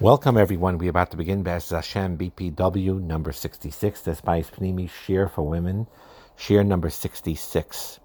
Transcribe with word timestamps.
Welcome, 0.00 0.36
everyone. 0.36 0.78
We're 0.78 0.90
about 0.90 1.10
to 1.10 1.16
begin 1.16 1.42
B'ez 1.42 1.72
Hashem 1.72 2.18
BPW 2.18 3.02
number 3.02 3.32
66, 3.32 4.02
the 4.02 4.14
Spice 4.14 4.48
Pnimi 4.48 4.88
Shiur 4.88 5.28
for 5.28 5.42
Women, 5.42 5.88
Shiur 6.38 6.64
number 6.64 6.88
66. 6.88 7.98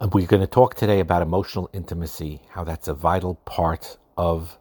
And 0.00 0.12
we're 0.12 0.26
going 0.26 0.40
to 0.40 0.48
talk 0.48 0.74
today 0.74 0.98
about 0.98 1.22
emotional 1.22 1.70
intimacy, 1.72 2.42
how 2.50 2.64
that's 2.64 2.88
a 2.88 2.94
vital 2.94 3.36
part 3.44 3.96
of 4.16 4.58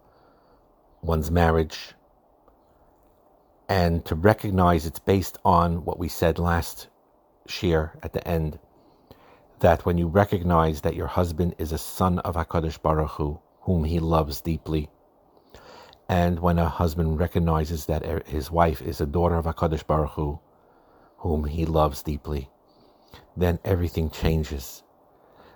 one's 1.02 1.32
marriage, 1.32 1.96
and 3.68 4.06
to 4.06 4.14
recognize 4.14 4.86
it's 4.86 5.00
based 5.00 5.40
on 5.44 5.86
what 5.86 5.98
we 5.98 6.08
said 6.08 6.38
last 6.38 6.88
Shiur 7.48 7.94
at 8.04 8.14
the 8.14 8.28
end 8.28 8.60
that 9.62 9.88
when 9.88 9.98
you 9.98 10.06
recognize 10.06 10.82
that 10.82 10.96
your 10.96 11.08
husband 11.08 11.56
is 11.58 11.72
a 11.72 11.80
son 11.80 12.20
of 12.20 12.36
HaKadosh 12.36 12.80
Baruch 12.84 13.10
Hu, 13.14 13.40
whom 13.62 13.86
he 13.86 14.00
loves 14.00 14.40
deeply, 14.42 14.88
and 16.12 16.42
when 16.42 16.60
a 16.60 16.68
husband 16.68 17.18
recognizes 17.22 17.86
that 17.86 18.04
er, 18.04 18.22
his 18.26 18.52
wife 18.52 18.82
is 18.82 19.00
a 19.00 19.06
daughter 19.06 19.36
of 19.36 19.46
HaKadosh 19.46 19.88
Baruch 19.88 20.12
Hu, 20.12 20.40
whom 21.20 21.46
he 21.46 21.66
loves 21.66 22.04
deeply, 22.04 22.50
then 23.38 23.60
everything 23.64 24.10
changes. 24.10 24.84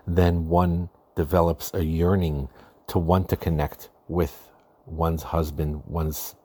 Then 0.07 0.47
one 0.47 0.87
develops 1.13 1.73
a 1.73 1.83
yearning 1.83 2.47
to 2.87 2.97
want 2.97 3.27
to 3.29 3.35
connect 3.35 3.89
with 4.07 4.49
one's 4.85 5.23
husband, 5.23 5.83
one's 5.87 6.35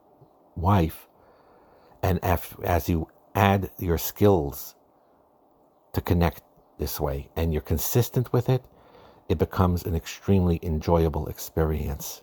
wife. 0.56 1.06
And 2.02 2.18
as 2.24 2.88
you 2.88 3.06
add 3.36 3.70
your 3.78 3.98
skills 3.98 4.74
to 5.92 6.00
connect 6.00 6.42
this 6.78 6.98
way 6.98 7.28
and 7.36 7.52
you're 7.52 7.62
consistent 7.62 8.32
with 8.32 8.48
it, 8.48 8.64
it 9.28 9.38
becomes 9.38 9.84
an 9.84 9.94
extremely 9.94 10.58
enjoyable 10.64 11.28
experience 11.28 12.22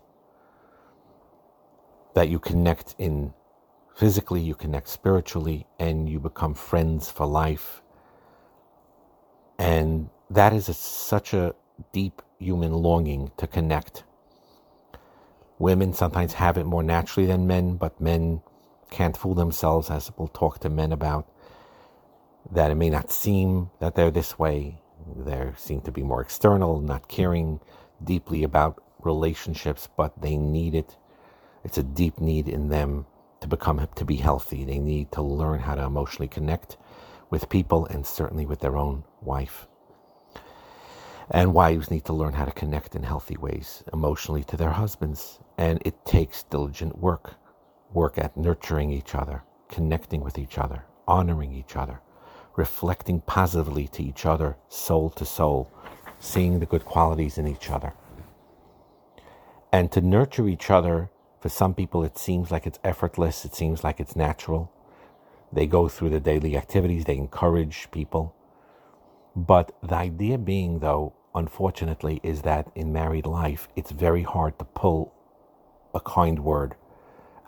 that 2.18 2.30
you 2.30 2.40
connect 2.40 2.96
in 2.98 3.32
physically, 3.96 4.42
you 4.42 4.56
connect 4.56 4.90
spiritually, 4.90 5.68
and 5.78 6.10
you 6.10 6.20
become 6.20 6.56
friends 6.56 7.12
for 7.12 7.28
life. 7.28 7.84
And 9.60 10.10
that 10.32 10.52
is 10.52 10.68
a, 10.68 10.74
such 10.74 11.36
a 11.36 11.54
deep 11.92 12.24
human 12.40 12.74
longing 12.74 13.32
to 13.38 13.46
connect. 13.46 14.04
Women 15.60 15.94
sometimes 15.94 16.34
have 16.34 16.58
it 16.58 16.64
more 16.64 16.82
naturally 16.82 17.28
than 17.28 17.46
men, 17.46 17.76
but 17.78 18.02
men 18.02 18.42
can't 18.90 19.16
fool 19.16 19.36
themselves, 19.36 19.92
as 19.92 20.12
we'll 20.18 20.28
talk 20.28 20.58
to 20.62 20.70
men 20.70 20.92
about, 20.92 21.32
that 22.52 22.72
it 22.72 22.76
may 22.76 22.90
not 22.90 23.12
seem 23.12 23.70
that 23.80 23.94
they're 23.94 24.10
this 24.10 24.40
way. 24.40 24.82
They 25.16 25.52
seem 25.56 25.82
to 25.82 25.92
be 25.92 26.02
more 26.02 26.22
external, 26.22 26.82
not 26.82 27.10
caring 27.10 27.60
deeply 28.04 28.42
about 28.42 28.84
relationships, 29.04 29.88
but 29.96 30.20
they 30.20 30.36
need 30.36 30.74
it 30.74 30.98
it's 31.68 31.78
a 31.78 31.84
deep 31.84 32.22
need 32.22 32.48
in 32.48 32.70
them 32.70 33.06
to 33.42 33.48
become 33.48 33.86
to 33.96 34.06
be 34.06 34.16
healthy. 34.16 34.64
They 34.64 34.80
need 34.80 35.12
to 35.12 35.22
learn 35.22 35.60
how 35.60 35.76
to 35.76 35.84
emotionally 35.84 36.30
connect 36.30 36.78
with 37.30 37.50
people 37.50 37.86
and 37.88 38.08
certainly 38.08 38.46
with 38.46 38.62
their 38.62 38.78
own 38.78 39.04
wife. 39.22 39.68
And 41.30 41.54
wives 41.54 41.92
need 41.92 42.06
to 42.06 42.14
learn 42.14 42.32
how 42.32 42.46
to 42.46 42.54
connect 42.54 42.96
in 42.96 43.04
healthy 43.04 43.36
ways 43.36 43.84
emotionally 43.92 44.46
to 44.46 44.56
their 44.56 44.70
husbands. 44.70 45.40
And 45.58 45.82
it 45.84 46.06
takes 46.06 46.44
diligent 46.44 46.98
work 47.00 47.34
work 47.92 48.18
at 48.18 48.38
nurturing 48.38 48.92
each 48.92 49.14
other, 49.14 49.44
connecting 49.68 50.22
with 50.22 50.38
each 50.38 50.58
other, 50.58 50.86
honoring 51.06 51.54
each 51.54 51.76
other, 51.76 52.00
reflecting 52.56 53.20
positively 53.20 53.90
to 53.90 54.04
each 54.04 54.26
other, 54.26 54.56
soul 54.70 55.10
to 55.10 55.26
soul, 55.26 55.70
seeing 56.20 56.60
the 56.60 56.66
good 56.66 56.86
qualities 56.86 57.38
in 57.38 57.46
each 57.46 57.70
other. 57.70 57.92
And 59.74 59.92
to 59.92 60.00
nurture 60.00 60.48
each 60.48 60.70
other 60.70 61.10
for 61.48 61.54
some 61.54 61.74
people, 61.74 62.04
it 62.04 62.18
seems 62.18 62.52
like 62.52 62.68
it's 62.68 62.80
effortless, 62.84 63.46
it 63.46 63.56
seems 63.56 63.82
like 63.82 64.02
it's 64.02 64.18
natural. 64.18 64.70
They 65.54 65.66
go 65.66 65.88
through 65.88 66.10
the 66.10 66.20
daily 66.20 66.58
activities, 66.58 67.06
they 67.06 67.16
encourage 67.16 67.90
people. 67.90 68.36
But 69.34 69.74
the 69.82 69.96
idea 69.96 70.38
being, 70.38 70.80
though, 70.80 71.14
unfortunately, 71.34 72.20
is 72.22 72.42
that 72.42 72.70
in 72.76 72.92
married 72.92 73.26
life, 73.26 73.70
it's 73.78 73.92
very 73.92 74.24
hard 74.24 74.60
to 74.60 74.66
pull 74.66 75.14
a 75.96 76.02
kind 76.02 76.40
word 76.40 76.76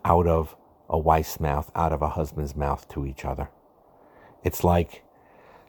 out 0.06 0.28
of 0.28 0.56
a 0.88 0.97
wife's 0.97 1.38
mouth, 1.41 1.69
out 1.75 1.91
of 1.91 2.02
a 2.02 2.12
husband's 2.12 2.56
mouth 2.56 2.88
to 2.94 3.06
each 3.06 3.25
other. 3.25 3.50
It's 4.46 4.63
like, 4.63 5.03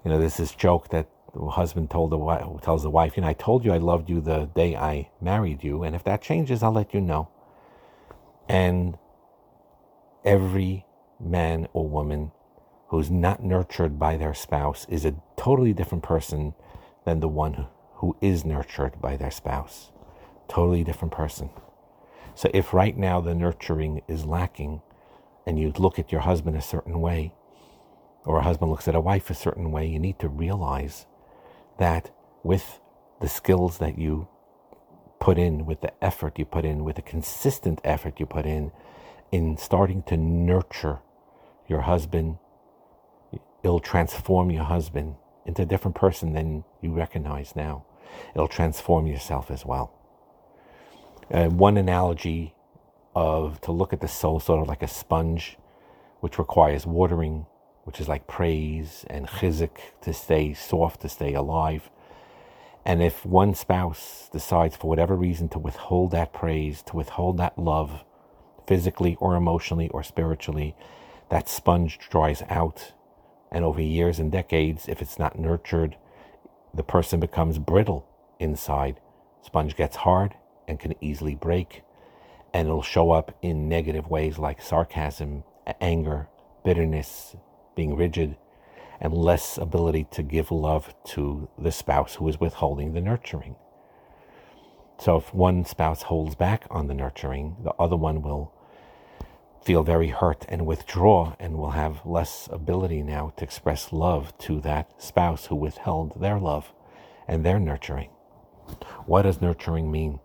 you 0.04 0.10
know, 0.12 0.20
there's 0.20 0.36
this 0.36 0.54
joke 0.54 0.90
that 0.90 1.08
the 1.34 1.46
husband 1.46 1.90
told 1.90 2.10
the 2.10 2.18
wife, 2.18 2.44
tells 2.62 2.84
the 2.84 2.90
wife, 2.90 3.16
you 3.16 3.22
know, 3.22 3.28
I 3.28 3.32
told 3.32 3.64
you 3.64 3.72
I 3.72 3.78
loved 3.78 4.08
you 4.08 4.20
the 4.20 4.48
day 4.54 4.76
I 4.76 5.10
married 5.20 5.64
you, 5.64 5.82
and 5.82 5.96
if 5.96 6.04
that 6.04 6.22
changes, 6.22 6.62
I'll 6.62 6.70
let 6.70 6.94
you 6.94 7.00
know. 7.00 7.28
And 8.50 8.98
every 10.24 10.84
man 11.20 11.68
or 11.72 11.88
woman 11.88 12.32
who's 12.88 13.08
not 13.08 13.44
nurtured 13.44 13.96
by 13.96 14.16
their 14.16 14.34
spouse 14.34 14.86
is 14.88 15.04
a 15.04 15.14
totally 15.36 15.72
different 15.72 16.02
person 16.02 16.54
than 17.04 17.20
the 17.20 17.28
one 17.28 17.68
who 17.94 18.16
is 18.20 18.44
nurtured 18.44 19.00
by 19.00 19.16
their 19.16 19.30
spouse. 19.30 19.92
Totally 20.48 20.82
different 20.82 21.14
person. 21.14 21.50
So 22.34 22.50
if 22.52 22.74
right 22.74 22.96
now 22.98 23.20
the 23.20 23.36
nurturing 23.36 24.02
is 24.08 24.26
lacking 24.26 24.82
and 25.46 25.56
you 25.56 25.72
look 25.78 26.00
at 26.00 26.10
your 26.10 26.22
husband 26.22 26.56
a 26.56 26.60
certain 26.60 27.00
way, 27.00 27.32
or 28.24 28.38
a 28.38 28.42
husband 28.42 28.72
looks 28.72 28.88
at 28.88 28.96
a 28.96 29.00
wife 29.00 29.30
a 29.30 29.34
certain 29.34 29.70
way, 29.70 29.86
you 29.86 30.00
need 30.00 30.18
to 30.18 30.28
realize 30.28 31.06
that 31.78 32.10
with 32.42 32.80
the 33.20 33.28
skills 33.28 33.78
that 33.78 33.96
you 33.96 34.26
put 35.20 35.38
in, 35.38 35.66
with 35.66 35.82
the 35.82 35.92
effort 36.02 36.38
you 36.38 36.44
put 36.44 36.64
in, 36.64 36.82
with 36.82 36.96
the 36.96 37.02
consistent 37.02 37.80
effort 37.84 38.18
you 38.18 38.26
put 38.26 38.46
in, 38.46 38.72
in 39.30 39.56
starting 39.56 40.02
to 40.04 40.16
nurture 40.16 40.98
your 41.68 41.82
husband, 41.82 42.38
it'll 43.62 43.80
transform 43.80 44.50
your 44.50 44.64
husband 44.64 45.14
into 45.46 45.62
a 45.62 45.66
different 45.66 45.94
person 45.94 46.32
than 46.32 46.64
you 46.80 46.92
recognize 46.92 47.54
now. 47.54 47.84
It'll 48.34 48.48
transform 48.48 49.06
yourself 49.06 49.50
as 49.50 49.64
well. 49.64 49.92
Uh, 51.30 51.48
one 51.48 51.76
analogy 51.76 52.54
of 53.14 53.60
to 53.60 53.72
look 53.72 53.92
at 53.92 54.00
the 54.00 54.08
soul 54.08 54.40
sort 54.40 54.60
of 54.60 54.68
like 54.68 54.82
a 54.82 54.88
sponge, 54.88 55.58
which 56.20 56.38
requires 56.38 56.86
watering, 56.86 57.46
which 57.84 58.00
is 58.00 58.08
like 58.08 58.26
praise 58.26 59.04
and 59.08 59.28
chizik 59.28 59.78
to 60.02 60.12
stay 60.12 60.54
soft, 60.54 61.02
to 61.02 61.08
stay 61.08 61.34
alive. 61.34 61.90
And 62.84 63.02
if 63.02 63.26
one 63.26 63.54
spouse 63.54 64.28
decides 64.32 64.76
for 64.76 64.88
whatever 64.88 65.14
reason 65.14 65.48
to 65.50 65.58
withhold 65.58 66.12
that 66.12 66.32
praise, 66.32 66.82
to 66.84 66.96
withhold 66.96 67.36
that 67.38 67.58
love, 67.58 68.04
physically 68.66 69.16
or 69.20 69.34
emotionally 69.34 69.88
or 69.88 70.02
spiritually, 70.02 70.74
that 71.28 71.48
sponge 71.48 71.98
dries 72.08 72.42
out. 72.48 72.92
And 73.50 73.64
over 73.64 73.82
years 73.82 74.18
and 74.18 74.30
decades, 74.30 74.88
if 74.88 75.02
it's 75.02 75.18
not 75.18 75.38
nurtured, 75.38 75.96
the 76.72 76.82
person 76.82 77.20
becomes 77.20 77.58
brittle 77.58 78.06
inside. 78.38 79.00
Sponge 79.42 79.76
gets 79.76 79.96
hard 79.96 80.34
and 80.68 80.78
can 80.78 80.94
easily 81.00 81.34
break. 81.34 81.82
And 82.54 82.68
it'll 82.68 82.82
show 82.82 83.10
up 83.10 83.36
in 83.42 83.68
negative 83.68 84.08
ways 84.08 84.38
like 84.38 84.62
sarcasm, 84.62 85.44
anger, 85.80 86.28
bitterness, 86.64 87.36
being 87.74 87.96
rigid, 87.96 88.36
and 89.00 89.14
less 89.14 89.56
ability 89.56 90.06
to 90.10 90.22
give 90.22 90.50
love 90.50 90.94
to 91.04 91.48
the 91.58 91.72
spouse 91.72 92.16
who 92.16 92.28
is 92.28 92.38
withholding 92.38 92.92
the 92.92 93.00
nurturing. 93.00 93.56
So 94.98 95.16
if 95.16 95.32
one 95.32 95.64
spouse 95.64 96.02
holds 96.02 96.34
back 96.34 96.66
on 96.70 96.86
the 96.86 96.94
nurturing, 96.94 97.56
the 97.64 97.72
other 97.78 97.96
one 97.96 98.20
will 98.20 98.52
feel 99.64 99.82
very 99.82 100.08
hurt 100.08 100.44
and 100.48 100.66
withdraw 100.66 101.34
and 101.38 101.56
will 101.56 101.70
have 101.70 102.04
less 102.04 102.48
ability 102.52 103.02
now 103.02 103.32
to 103.36 103.44
express 103.44 103.92
love 103.92 104.36
to 104.38 104.60
that 104.60 105.02
spouse 105.02 105.46
who 105.46 105.56
withheld 105.56 106.20
their 106.20 106.38
love 106.38 106.72
and 107.26 107.44
their 107.44 107.58
nurturing. 107.58 108.10
What 109.06 109.22
does 109.22 109.40
nurturing 109.40 109.90
mean? 109.90 110.20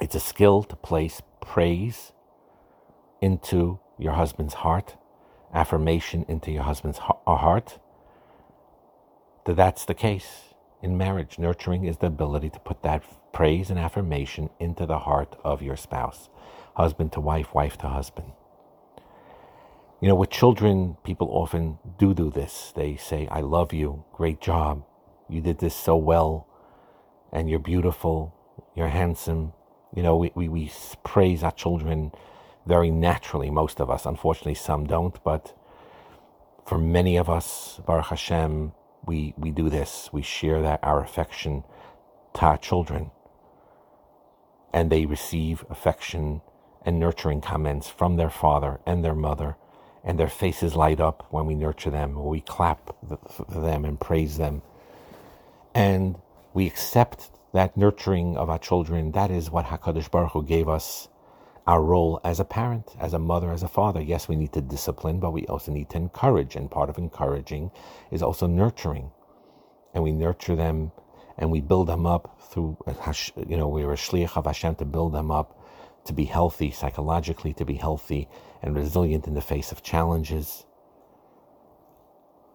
It's 0.00 0.14
a 0.14 0.20
skill 0.20 0.62
to 0.64 0.76
place 0.76 1.20
praise 1.40 2.12
into 3.20 3.80
your 3.98 4.12
husband's 4.12 4.54
heart 4.54 4.96
affirmation 5.52 6.24
into 6.28 6.50
your 6.50 6.62
husband's 6.62 6.98
uh, 7.28 7.36
heart, 7.36 7.78
that 9.46 9.56
that's 9.56 9.84
the 9.84 9.94
case. 9.94 10.54
In 10.82 10.96
marriage, 10.98 11.38
nurturing 11.38 11.84
is 11.84 11.98
the 11.98 12.06
ability 12.06 12.50
to 12.50 12.60
put 12.60 12.82
that 12.82 13.04
praise 13.32 13.70
and 13.70 13.78
affirmation 13.78 14.50
into 14.58 14.86
the 14.86 15.00
heart 15.00 15.36
of 15.44 15.62
your 15.62 15.76
spouse, 15.76 16.30
husband 16.76 17.12
to 17.12 17.20
wife, 17.20 17.54
wife 17.54 17.78
to 17.78 17.88
husband. 17.88 18.32
You 20.00 20.08
know, 20.08 20.14
with 20.14 20.30
children, 20.30 20.96
people 21.04 21.28
often 21.32 21.78
do 21.98 22.14
do 22.14 22.30
this. 22.30 22.72
They 22.74 22.96
say, 22.96 23.28
I 23.30 23.40
love 23.40 23.72
you, 23.72 24.04
great 24.12 24.40
job, 24.40 24.84
you 25.28 25.40
did 25.40 25.58
this 25.58 25.74
so 25.74 25.96
well, 25.96 26.46
and 27.32 27.50
you're 27.50 27.58
beautiful, 27.58 28.34
you're 28.76 28.88
handsome. 28.88 29.52
You 29.94 30.02
know, 30.02 30.16
we, 30.16 30.32
we, 30.34 30.48
we 30.48 30.72
praise 31.04 31.42
our 31.42 31.52
children 31.52 32.12
very 32.66 32.90
naturally, 32.90 33.50
most 33.50 33.80
of 33.80 33.90
us. 33.90 34.06
Unfortunately, 34.06 34.54
some 34.54 34.86
don't, 34.86 35.22
but 35.24 35.54
for 36.68 36.76
many 36.76 37.16
of 37.16 37.30
us, 37.30 37.80
Baruch 37.86 38.06
Hashem, 38.06 38.72
we, 39.06 39.32
we 39.38 39.50
do 39.50 39.70
this. 39.70 40.10
We 40.12 40.20
share 40.20 40.60
that 40.60 40.80
our 40.82 41.02
affection 41.02 41.64
to 42.34 42.40
our 42.42 42.58
children. 42.58 43.10
And 44.74 44.92
they 44.92 45.06
receive 45.06 45.64
affection 45.70 46.42
and 46.84 47.00
nurturing 47.00 47.40
comments 47.40 47.88
from 47.88 48.16
their 48.16 48.28
father 48.28 48.80
and 48.84 49.02
their 49.02 49.14
mother, 49.14 49.56
and 50.04 50.18
their 50.20 50.28
faces 50.28 50.76
light 50.76 51.00
up 51.00 51.26
when 51.30 51.46
we 51.46 51.54
nurture 51.54 51.90
them, 51.90 52.18
or 52.18 52.28
we 52.28 52.42
clap 52.42 52.94
for 53.34 53.60
them 53.62 53.86
and 53.86 53.98
praise 53.98 54.36
them. 54.36 54.60
And 55.74 56.16
we 56.52 56.66
accept 56.66 57.30
that 57.54 57.78
nurturing 57.78 58.36
of 58.36 58.50
our 58.50 58.58
children. 58.58 59.12
That 59.12 59.30
is 59.30 59.50
what 59.50 59.66
HaKadosh 59.66 60.10
Baruch 60.10 60.32
Hu 60.32 60.42
gave 60.42 60.68
us 60.68 61.08
our 61.68 61.82
role 61.82 62.18
as 62.24 62.40
a 62.40 62.44
parent, 62.44 62.96
as 62.98 63.12
a 63.12 63.18
mother, 63.18 63.52
as 63.52 63.62
a 63.62 63.68
father. 63.68 64.00
Yes, 64.00 64.26
we 64.26 64.36
need 64.36 64.54
to 64.54 64.62
discipline, 64.62 65.20
but 65.20 65.32
we 65.32 65.46
also 65.46 65.70
need 65.70 65.90
to 65.90 65.98
encourage. 65.98 66.56
And 66.56 66.70
part 66.70 66.88
of 66.88 66.96
encouraging 66.98 67.70
is 68.10 68.22
also 68.22 68.46
nurturing. 68.46 69.10
And 69.92 70.02
we 70.02 70.12
nurture 70.12 70.56
them 70.56 70.92
and 71.36 71.52
we 71.52 71.60
build 71.60 71.86
them 71.88 72.06
up 72.06 72.40
through, 72.50 72.78
uh, 72.86 73.12
you 73.46 73.58
know, 73.58 73.68
we're 73.68 73.92
a 73.92 73.96
shliach 73.96 74.36
of 74.36 74.46
Hashem 74.46 74.76
to 74.76 74.86
build 74.86 75.12
them 75.12 75.30
up 75.30 75.60
to 76.06 76.14
be 76.14 76.24
healthy 76.24 76.70
psychologically, 76.70 77.52
to 77.52 77.66
be 77.66 77.74
healthy 77.74 78.28
and 78.62 78.74
resilient 78.74 79.26
in 79.26 79.34
the 79.34 79.42
face 79.42 79.70
of 79.70 79.82
challenges. 79.82 80.64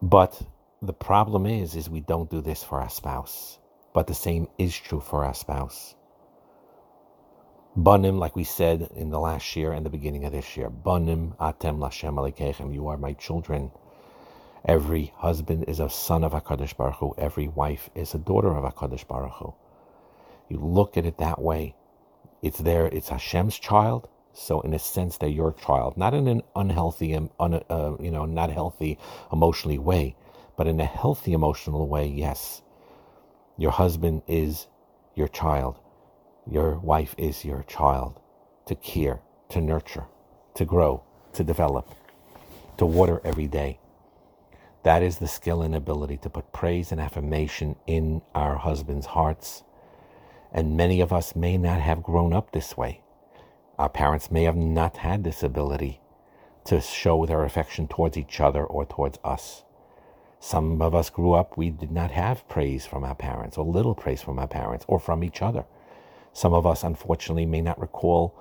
But 0.01 0.42
the 0.81 0.94
problem 0.94 1.45
is, 1.45 1.75
is 1.75 1.88
we 1.88 2.01
don't 2.01 2.31
do 2.31 2.42
this 2.42 2.63
for 2.63 2.81
our 2.81 2.89
spouse. 2.89 3.60
But 3.94 4.07
the 4.07 4.15
same 4.15 4.48
is 4.57 4.75
true 4.75 5.00
for 5.00 5.24
our 5.24 5.36
spouse. 5.36 5.95
Banim, 7.75 8.20
like 8.20 8.36
we 8.36 8.44
said 8.44 8.90
in 8.96 9.10
the 9.10 9.20
last 9.20 9.56
year 9.56 9.72
and 9.72 9.84
the 9.84 9.90
beginning 9.90 10.25
of 10.25 10.31
this 10.31 10.56
year, 10.56 10.70
Banim 10.70 11.34
atem 11.40 11.80
lashem 11.80 12.14
Elokeichem, 12.14 12.72
you 12.72 12.88
are 12.88 12.98
my 12.98 13.14
children. 13.14 13.72
Every 14.64 15.12
husband 15.18 15.66
is 15.68 15.80
a 15.80 15.90
son 15.90 16.24
of 16.24 16.34
HaKadosh 16.34 16.78
Baruch 16.78 16.98
Hu. 16.98 17.16
Every 17.18 17.48
wife 17.48 17.90
is 17.96 18.14
a 18.14 18.20
daughter 18.20 18.56
of 18.56 18.72
HaKadosh 18.72 19.08
Baruch 19.08 19.34
Hu. 19.34 19.56
You 20.50 20.60
look 20.60 20.98
at 20.98 21.08
it 21.08 21.18
that 21.18 21.42
way. 21.42 21.75
It's 22.44 22.60
there, 22.60 22.86
it's 22.86 23.10
Hashem's 23.10 23.58
child. 23.58 24.08
So 24.34 24.62
in 24.62 24.75
a 24.75 24.80
sense, 24.80 25.18
they're 25.18 25.28
your 25.30 25.54
child, 25.54 25.98
not 25.98 26.14
in 26.14 26.28
an 26.28 26.44
unhealthy, 26.56 27.16
un, 27.16 27.30
uh, 27.40 27.96
you 28.00 28.12
know, 28.12 28.25
not 28.25 28.52
healthy 28.52 29.00
emotionally 29.31 29.80
way, 29.80 30.16
but 30.58 30.68
in 30.68 30.80
a 30.80 30.86
healthy 30.86 31.34
emotional 31.34 31.88
way. 31.88 32.06
Yes, 32.06 32.62
your 33.58 33.72
husband 33.72 34.22
is 34.28 34.68
your 35.16 35.28
child. 35.28 35.80
Your 36.50 36.78
wife 36.80 37.16
is 37.18 37.45
your 37.45 37.63
child 37.63 38.19
to 38.66 38.75
care, 38.75 39.22
to 39.50 39.62
nurture, 39.62 40.06
to 40.56 40.66
grow, 40.66 41.04
to 41.34 41.44
develop, 41.44 41.90
to 42.78 42.86
water 42.86 43.22
every 43.24 43.48
day. 43.48 43.80
That 44.84 45.01
is 45.01 45.18
the 45.18 45.28
skill 45.28 45.62
and 45.62 45.74
ability 45.74 46.18
to 46.18 46.30
put 46.30 46.51
praise 46.51 46.92
and 46.92 47.00
affirmation 47.00 47.78
in 47.88 48.22
our 48.36 48.57
husbands' 48.57 49.07
hearts. 49.07 49.63
And 50.51 50.75
many 50.75 51.00
of 51.00 51.13
us 51.13 51.34
may 51.34 51.57
not 51.57 51.80
have 51.80 52.04
grown 52.04 52.34
up 52.34 52.51
this 52.51 52.75
way. 52.75 53.01
Our 53.80 53.89
parents 53.89 54.30
may 54.30 54.44
have 54.44 54.57
not 54.57 54.98
had 54.98 55.24
this 55.24 55.44
ability 55.44 56.01
to 56.66 56.81
show 56.81 57.25
their 57.25 57.46
affection 57.46 57.88
towards 57.88 58.18
each 58.18 58.42
other 58.42 58.66
or 58.66 58.86
towards 58.86 59.18
us. 59.24 59.63
Some 60.42 60.81
of 60.81 60.94
us 60.94 61.10
grew 61.10 61.31
up, 61.31 61.57
we 61.57 61.69
did 61.69 61.92
not 61.92 62.12
have 62.12 62.48
praise 62.50 62.86
from 62.86 63.06
our 63.06 63.16
parents, 63.16 63.57
or 63.57 63.66
little 63.66 63.96
praise 63.96 64.22
from 64.22 64.38
our 64.38 64.48
parents, 64.48 64.84
or 64.89 65.00
from 65.00 65.24
each 65.24 65.42
other. 65.42 65.63
Some 66.34 66.54
of 66.54 66.66
us, 66.66 66.84
unfortunately, 66.84 67.46
may 67.46 67.62
not 67.62 67.80
recall 67.80 68.36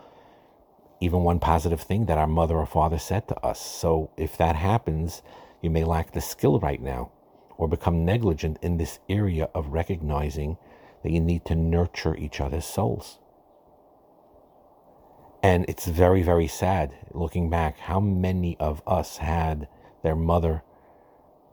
even 1.01 1.23
one 1.23 1.39
positive 1.39 1.81
thing 1.81 2.07
that 2.07 2.19
our 2.19 2.27
mother 2.27 2.57
or 2.57 2.67
father 2.67 2.99
said 2.99 3.29
to 3.29 3.37
us. 3.45 3.61
So 3.61 4.11
if 4.17 4.37
that 4.39 4.57
happens, 4.57 5.23
you 5.61 5.71
may 5.71 5.85
lack 5.85 6.13
the 6.13 6.21
skill 6.21 6.59
right 6.61 6.81
now 6.81 7.13
or 7.57 7.69
become 7.69 8.05
negligent 8.05 8.59
in 8.63 8.79
this 8.79 8.99
area 9.09 9.49
of 9.55 9.69
recognizing 9.69 10.57
that 11.03 11.13
you 11.13 11.21
need 11.21 11.45
to 11.47 11.55
nurture 11.55 12.17
each 12.17 12.41
other's 12.41 12.65
souls. 12.65 13.19
And 15.43 15.65
it's 15.69 15.87
very, 15.87 16.23
very 16.23 16.47
sad 16.47 16.95
looking 17.13 17.51
back 17.51 17.79
how 17.79 18.01
many 18.01 18.57
of 18.59 18.81
us 18.87 19.19
had 19.19 19.69
their 20.03 20.17
mother 20.17 20.63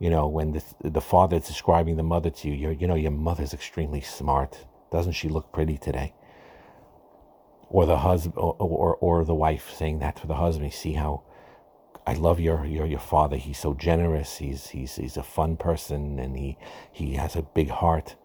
you 0.00 0.08
know, 0.08 0.26
when 0.26 0.52
the, 0.52 0.62
the 0.82 1.00
father 1.00 1.36
is 1.36 1.46
describing 1.46 1.96
the 1.96 2.02
mother 2.02 2.30
to 2.30 2.48
you, 2.48 2.54
you 2.54 2.76
you 2.80 2.86
know, 2.86 2.94
your 2.94 3.10
mother's 3.10 3.52
extremely 3.52 4.00
smart. 4.00 4.64
Doesn't 4.90 5.12
she 5.12 5.28
look 5.28 5.52
pretty 5.52 5.76
today? 5.76 6.14
Or 7.70 7.86
the 7.86 7.98
husband, 7.98 8.36
or, 8.38 8.56
or, 8.58 8.96
or 8.96 9.24
the 9.26 9.34
wife 9.34 9.72
saying 9.74 10.00
that 10.00 10.16
to 10.18 10.28
the 10.28 10.36
husband. 10.36 10.72
See 10.74 10.94
how 10.94 11.24
I 12.06 12.14
love 12.14 12.40
your, 12.40 12.66
your 12.66 12.86
your 12.86 13.00
father. 13.00 13.36
He's 13.38 13.58
so 13.58 13.74
generous. 13.74 14.38
He's 14.38 14.68
he's 14.70 14.96
he's 14.96 15.16
a 15.18 15.24
fun 15.24 15.56
person, 15.58 16.18
and 16.20 16.36
he 16.38 16.58
he 16.92 17.14
has 17.14 17.36
a 17.36 17.42
big 17.42 17.70
heart. 17.70 18.16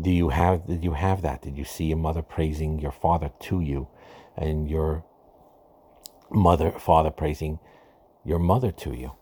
Do 0.00 0.10
you 0.10 0.30
have 0.30 0.66
did 0.66 0.84
you 0.84 0.94
have 0.94 1.22
that? 1.22 1.42
Did 1.42 1.58
you 1.58 1.64
see 1.64 1.86
your 1.86 1.98
mother 1.98 2.22
praising 2.22 2.80
your 2.80 2.92
father 2.92 3.32
to 3.42 3.60
you, 3.60 3.88
and 4.36 4.70
your 4.70 5.04
mother 6.30 6.72
father 6.72 7.10
praising 7.10 7.60
your 8.24 8.40
mother 8.40 8.72
to 8.72 8.94
you? 8.94 9.12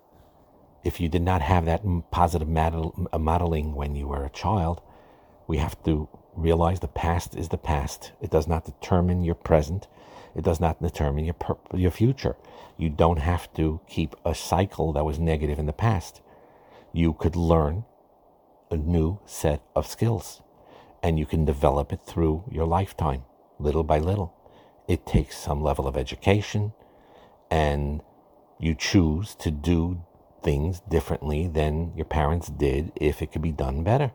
if 0.85 1.01
you 1.01 1.09
did 1.09 1.23
not 1.23 1.43
have 1.43 1.67
that 1.67 1.83
positive 2.11 2.49
uh, 2.57 3.19
modeling 3.19 3.75
when 3.75 3.95
you 3.95 4.09
were 4.09 4.25
a 4.25 4.31
child, 4.31 4.83
we 5.47 5.59
have 5.59 5.83
to 5.85 6.09
realize 6.39 6.81
the 6.81 6.89
past 6.89 7.35
is 7.35 7.49
the 7.49 7.59
past. 7.59 8.13
It 8.21 8.31
does 8.31 8.47
not 8.47 8.65
determine 8.65 9.25
your 9.25 9.35
present. 9.35 9.89
It 10.35 10.45
does 10.45 10.61
not 10.61 10.81
determine 10.81 11.25
your 11.25 11.37
your 11.75 11.91
future. 11.91 12.37
You 12.77 12.91
don't 12.91 13.19
have 13.19 13.53
to 13.55 13.81
keep 13.89 14.15
a 14.25 14.35
cycle 14.35 14.93
that 14.93 15.05
was 15.05 15.19
negative 15.19 15.59
in 15.59 15.67
the 15.67 15.73
past. 15.73 16.21
You 16.93 17.13
could 17.13 17.37
learn 17.37 17.85
a 18.71 18.77
new 18.77 19.19
set 19.27 19.63
of 19.75 19.87
skills, 19.87 20.43
and 21.03 21.19
you 21.19 21.27
can 21.27 21.45
develop 21.45 21.93
it 21.93 22.01
through 22.05 22.45
your 22.51 22.67
lifetime, 22.67 23.25
little 23.59 23.85
by 23.85 23.99
little. 23.99 24.35
It 24.87 25.07
takes 25.07 25.37
some 25.37 25.63
level 25.63 25.87
of 25.87 25.97
education, 25.97 26.73
and 27.51 28.03
you 28.59 28.75
choose 28.75 29.35
to 29.37 29.51
do 29.51 30.03
things 30.43 30.81
differently 30.89 31.49
than 31.49 31.93
your 31.97 32.05
parents 32.07 32.49
did 32.49 32.93
if 32.97 33.23
it 33.23 33.33
could 33.33 33.43
be 33.43 33.53
done 33.53 33.83
better. 33.83 34.13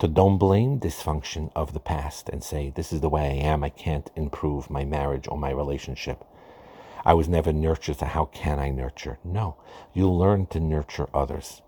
To 0.00 0.08
don't 0.08 0.38
blame 0.38 0.80
dysfunction 0.80 1.52
of 1.54 1.74
the 1.74 1.78
past 1.78 2.30
and 2.30 2.42
say, 2.42 2.72
this 2.74 2.90
is 2.90 3.02
the 3.02 3.10
way 3.10 3.20
I 3.20 3.46
am, 3.46 3.62
I 3.62 3.68
can't 3.68 4.10
improve 4.16 4.70
my 4.70 4.82
marriage 4.82 5.28
or 5.28 5.36
my 5.36 5.50
relationship. 5.50 6.24
I 7.04 7.12
was 7.12 7.28
never 7.28 7.52
nurtured, 7.52 7.98
so 7.98 8.06
how 8.06 8.24
can 8.24 8.58
I 8.58 8.70
nurture? 8.70 9.18
No, 9.22 9.56
you 9.92 10.10
learn 10.10 10.46
to 10.46 10.60
nurture 10.60 11.08
others. 11.12 11.60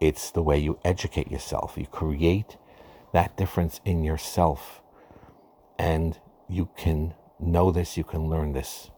It's 0.00 0.30
the 0.30 0.44
way 0.44 0.58
you 0.58 0.78
educate 0.84 1.28
yourself. 1.28 1.74
You 1.76 1.86
create 1.86 2.56
that 3.12 3.36
difference 3.36 3.80
in 3.84 4.04
yourself, 4.04 4.80
and 5.76 6.20
you 6.48 6.68
can 6.76 7.14
know 7.40 7.72
this, 7.72 7.96
you 7.96 8.04
can 8.04 8.28
learn 8.30 8.52
this. 8.52 8.90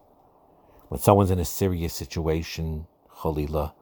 When 0.89 0.99
someone's 0.99 1.31
in 1.31 1.39
a 1.39 1.45
serious 1.45 1.93
situation, 1.95 2.85
Khalila, 3.17 3.73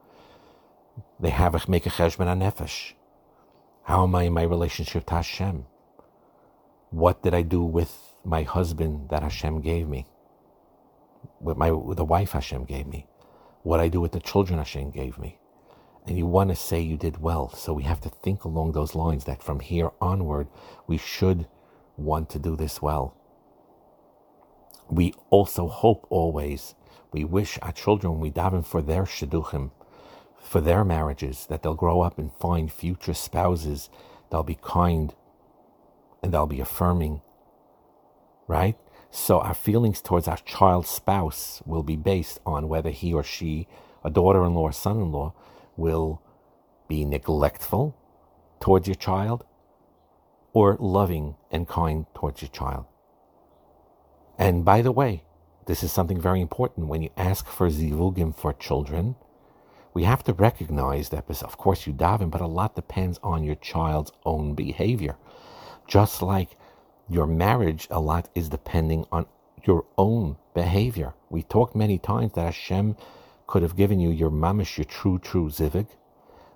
they 1.20 1.30
have 1.30 1.54
a 1.54 1.70
make 1.70 1.84
a 1.84 1.90
cheshbon 1.90 2.26
nefesh. 2.38 2.94
How 3.84 4.04
am 4.04 4.14
I 4.14 4.22
in 4.24 4.32
my 4.32 4.44
relationship 4.44 5.04
to 5.06 5.16
Hashem? 5.16 5.66
What 6.88 7.22
did 7.22 7.34
I 7.34 7.42
do 7.42 7.62
with 7.62 8.14
my 8.24 8.42
husband 8.42 9.10
that 9.10 9.22
Hashem 9.22 9.60
gave 9.60 9.86
me? 9.86 10.06
With 11.38 11.58
my 11.58 11.70
with 11.70 11.98
the 11.98 12.04
wife 12.04 12.32
Hashem 12.32 12.64
gave 12.64 12.86
me? 12.86 13.06
What 13.62 13.80
I 13.80 13.88
do 13.88 14.00
with 14.00 14.12
the 14.12 14.20
children 14.20 14.58
Hashem 14.58 14.90
gave 14.90 15.18
me? 15.18 15.38
And 16.06 16.16
you 16.16 16.24
want 16.24 16.48
to 16.48 16.56
say 16.56 16.80
you 16.80 16.96
did 16.96 17.20
well. 17.20 17.50
So 17.50 17.74
we 17.74 17.82
have 17.82 18.00
to 18.02 18.08
think 18.08 18.44
along 18.44 18.72
those 18.72 18.94
lines 18.94 19.24
that 19.24 19.42
from 19.42 19.60
here 19.60 19.90
onward 20.00 20.48
we 20.86 20.96
should 20.96 21.46
want 21.98 22.30
to 22.30 22.38
do 22.38 22.56
this 22.56 22.80
well. 22.80 23.14
We 24.88 25.12
also 25.28 25.68
hope 25.68 26.06
always, 26.08 26.74
we 27.12 27.24
wish 27.24 27.58
our 27.60 27.72
children, 27.72 28.18
we 28.18 28.30
daven 28.30 28.64
for 28.64 28.80
their 28.80 29.04
shidduchim, 29.04 29.72
for 30.44 30.60
their 30.60 30.84
marriages, 30.84 31.46
that 31.46 31.62
they'll 31.62 31.74
grow 31.74 32.02
up 32.02 32.18
and 32.18 32.32
find 32.34 32.70
future 32.70 33.14
spouses 33.14 33.88
They'll 34.34 34.42
be 34.42 34.58
kind 34.60 35.14
and 36.20 36.34
they'll 36.34 36.46
be 36.46 36.58
affirming, 36.58 37.22
right? 38.48 38.76
So 39.12 39.38
our 39.38 39.54
feelings 39.54 40.00
towards 40.00 40.26
our 40.26 40.38
child's 40.38 40.88
spouse 40.88 41.62
will 41.64 41.84
be 41.84 41.94
based 41.94 42.40
on 42.44 42.68
whether 42.68 42.90
he 42.90 43.12
or 43.12 43.22
she, 43.22 43.68
a 44.04 44.10
daughter 44.10 44.44
in 44.44 44.54
law 44.54 44.62
or 44.62 44.72
son 44.72 44.96
in 44.96 45.12
law, 45.12 45.34
will 45.76 46.20
be 46.88 47.04
neglectful 47.04 47.96
towards 48.60 48.88
your 48.88 48.96
child 48.96 49.44
or 50.52 50.76
loving 50.80 51.36
and 51.52 51.68
kind 51.68 52.06
towards 52.12 52.42
your 52.42 52.48
child. 52.48 52.86
And 54.36 54.64
by 54.64 54.82
the 54.82 54.90
way, 54.90 55.22
this 55.66 55.84
is 55.84 55.92
something 55.92 56.20
very 56.20 56.40
important 56.40 56.88
when 56.88 57.02
you 57.02 57.10
ask 57.16 57.46
for 57.46 57.68
zivugim 57.68 58.34
for 58.34 58.52
children 58.52 59.14
we 59.94 60.02
have 60.02 60.24
to 60.24 60.32
recognize 60.32 61.08
that, 61.10 61.30
of 61.42 61.56
course, 61.56 61.86
you 61.86 61.92
daven, 61.92 62.30
but 62.30 62.40
a 62.40 62.46
lot 62.46 62.74
depends 62.74 63.20
on 63.22 63.44
your 63.44 63.54
child's 63.54 64.12
own 64.26 64.54
behavior. 64.54 65.16
Just 65.86 66.20
like 66.20 66.56
your 67.08 67.26
marriage, 67.28 67.86
a 67.90 68.00
lot 68.00 68.28
is 68.34 68.48
depending 68.48 69.06
on 69.12 69.26
your 69.64 69.86
own 69.96 70.36
behavior. 70.52 71.14
We 71.30 71.42
talked 71.44 71.76
many 71.76 71.98
times 71.98 72.32
that 72.32 72.46
Hashem 72.46 72.96
could 73.46 73.62
have 73.62 73.76
given 73.76 74.00
you 74.00 74.10
your 74.10 74.30
mamish, 74.30 74.78
your 74.78 74.84
true, 74.84 75.18
true 75.18 75.48
zivug, 75.48 75.86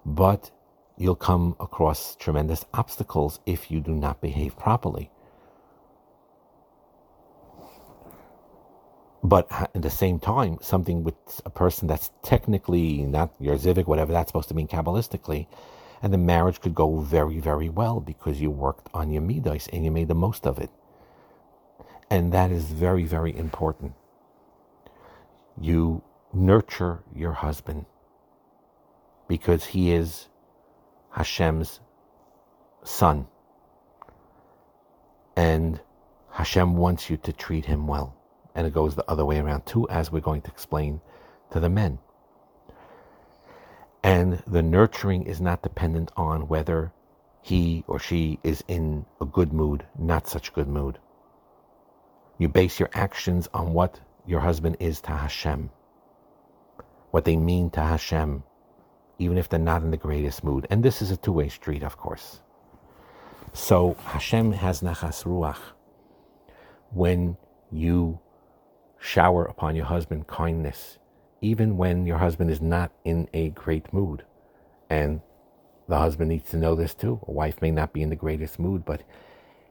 but 0.05 0.51
you'll 0.97 1.15
come 1.15 1.55
across 1.61 2.17
tremendous 2.17 2.65
obstacles 2.75 3.39
if 3.47 3.71
you 3.71 3.81
do 3.81 3.93
not 3.93 4.21
behave 4.21 4.57
properly. 4.57 5.11
But 9.23 9.51
at 9.51 9.83
the 9.83 9.91
same 9.91 10.21
time, 10.21 10.59
something 10.61 11.03
with 11.03 11.17
a 11.45 11.51
person 11.51 11.89
that's 11.89 12.11
technically 12.23 13.03
not 13.03 13.35
your 13.41 13.57
zivug, 13.57 13.87
whatever 13.87 14.13
that's 14.13 14.29
supposed 14.29 14.49
to 14.49 14.55
mean 14.55 14.69
kabbalistically, 14.69 15.49
and 16.03 16.13
the 16.13 16.19
marriage 16.19 16.61
could 16.61 16.75
go 16.75 17.01
very, 17.01 17.41
very 17.41 17.69
well 17.69 18.01
because 18.01 18.41
you 18.41 18.51
worked 18.51 18.89
on 18.95 19.11
your 19.11 19.23
midas 19.23 19.69
and 19.73 19.85
you 19.85 19.91
made 19.91 20.09
the 20.09 20.15
most 20.15 20.47
of 20.47 20.59
it. 20.59 20.71
And 22.11 22.33
that 22.33 22.51
is 22.53 22.65
very, 22.67 23.05
very 23.05 23.37
important. 23.37 23.95
You 25.61 26.03
nurture 26.33 27.03
your 27.15 27.33
husband 27.33 27.87
because 29.27 29.67
he 29.67 29.93
is 29.93 30.29
Hashem's 31.11 31.81
son. 32.85 33.27
And 35.37 35.81
Hashem 36.31 36.77
wants 36.77 37.11
you 37.11 37.17
to 37.19 37.33
treat 37.33 37.67
him 37.67 37.87
well. 37.87 38.18
And 38.59 38.67
it 38.67 38.75
goes 38.75 38.97
the 38.97 39.09
other 39.09 39.25
way 39.25 39.39
around 39.39 39.67
too, 39.67 39.89
as 39.89 40.11
we're 40.11 40.19
going 40.19 40.43
to 40.43 40.51
explain 40.51 41.01
to 41.53 41.61
the 41.61 41.69
men. 41.69 42.01
And 44.03 44.43
the 44.49 44.65
nurturing 44.65 45.23
is 45.23 45.41
not 45.41 45.63
dependent 45.63 46.11
on 46.17 46.49
whether 46.49 46.93
he 47.41 47.85
or 47.87 48.01
she 48.01 48.41
is 48.43 48.65
in 48.67 49.07
a 49.21 49.25
good 49.25 49.53
mood, 49.53 49.87
not 49.97 50.27
such 50.27 50.53
good 50.53 50.67
mood. 50.67 50.99
You 52.37 52.49
base 52.49 52.81
your 52.81 52.91
actions 52.95 53.49
on 53.55 53.75
what 53.75 54.01
your 54.27 54.41
husband 54.41 54.79
is 54.81 55.01
to 55.03 55.13
Hashem, 55.13 55.71
what 57.13 57.25
they 57.25 57.37
mean 57.37 57.71
to 57.71 57.81
Hashem, 57.81 58.43
even 59.21 59.39
if 59.39 59.49
they're 59.49 59.61
not 59.61 59.83
in 59.83 59.93
the 59.93 59.97
greatest 59.97 60.43
mood. 60.43 60.67
And 60.69 60.83
this 60.83 61.01
is 61.01 61.13
a 61.13 61.17
two 61.17 61.31
way 61.31 61.49
street, 61.49 61.85
of 61.85 61.97
course. 61.97 62.41
So 63.53 63.97
Hashem 64.03 64.51
has 64.51 64.81
nachas 64.81 65.23
ruach. 65.23 65.61
When 66.91 67.37
you 67.71 68.19
shower 68.99 69.45
upon 69.45 69.77
your 69.77 69.87
husband 69.87 70.27
kindness, 70.27 70.99
even 71.41 71.77
when 71.77 72.07
your 72.07 72.19
husband 72.19 72.51
is 72.51 72.61
not 72.61 72.93
in 73.05 73.29
a 73.33 73.51
great 73.51 73.93
mood. 73.93 74.25
And 74.91 75.21
the 75.89 75.99
husband 75.99 76.31
needs 76.31 76.51
to 76.51 76.57
know 76.57 76.75
this 76.75 76.95
too. 76.95 77.21
A 77.27 77.31
wife 77.31 77.63
may 77.63 77.71
not 77.71 77.93
be 77.93 78.03
in 78.03 78.11
the 78.11 78.17
greatest 78.17 78.59
mood, 78.59 78.85
but 78.85 79.03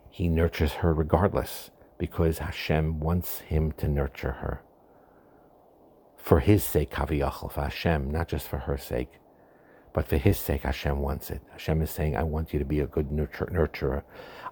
he 0.10 0.27
nurtures 0.27 0.74
her 0.74 0.93
regardless 0.93 1.69
because 1.98 2.39
Hashem 2.39 3.00
wants 3.00 3.39
him 3.39 3.72
to 3.74 3.88
nurture 3.88 4.34
her. 4.34 4.62
For 6.17 6.39
his 6.39 6.63
sake, 6.63 6.91
Kaviyachal, 6.91 7.51
for 7.51 7.62
Hashem, 7.62 8.12
not 8.12 8.27
just 8.27 8.48
for 8.48 8.57
her 8.57 8.77
sake. 8.77 9.19
But 9.98 10.06
for 10.06 10.18
his 10.18 10.38
sake, 10.38 10.62
Hashem 10.62 11.00
wants 11.00 11.32
it. 11.32 11.42
Hashem 11.54 11.82
is 11.82 11.89
saying, 11.89 12.16
I 12.16 12.22
want 12.22 12.54
you 12.54 12.60
to 12.60 12.66
be 12.66 12.82
a 12.82 12.86
good 12.86 13.12
nurture, 13.12 13.48
nurturer. 13.51 14.04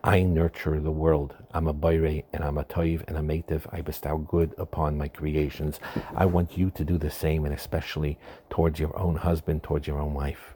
I 0.03 0.23
nurture 0.23 0.79
the 0.79 0.89
world. 0.89 1.35
I'm 1.53 1.67
a 1.67 1.73
bayre 1.73 2.23
and 2.33 2.43
I'm 2.43 2.57
a 2.57 2.63
toiv 2.63 3.03
and 3.07 3.15
a 3.15 3.19
mativ. 3.19 3.67
I 3.71 3.81
bestow 3.81 4.17
good 4.17 4.55
upon 4.57 4.97
my 4.97 5.07
creations. 5.07 5.79
I 6.15 6.25
want 6.25 6.57
you 6.57 6.71
to 6.71 6.83
do 6.83 6.97
the 6.97 7.11
same, 7.11 7.45
and 7.45 7.53
especially 7.53 8.17
towards 8.49 8.79
your 8.79 8.99
own 8.99 9.17
husband, 9.17 9.61
towards 9.61 9.85
your 9.85 10.01
own 10.01 10.15
wife. 10.15 10.55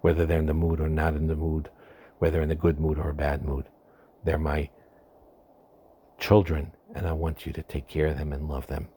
Whether 0.00 0.24
they're 0.24 0.38
in 0.38 0.46
the 0.46 0.54
mood 0.54 0.80
or 0.80 0.88
not 0.88 1.14
in 1.14 1.26
the 1.26 1.36
mood, 1.36 1.68
whether 2.20 2.40
in 2.40 2.50
a 2.50 2.54
good 2.54 2.80
mood 2.80 2.98
or 2.98 3.10
a 3.10 3.14
bad 3.14 3.44
mood. 3.44 3.68
They're 4.24 4.38
my 4.38 4.70
children, 6.18 6.72
and 6.94 7.06
I 7.06 7.12
want 7.12 7.44
you 7.44 7.52
to 7.52 7.62
take 7.62 7.86
care 7.86 8.06
of 8.06 8.16
them 8.16 8.32
and 8.32 8.48
love 8.48 8.66
them. 8.66 8.88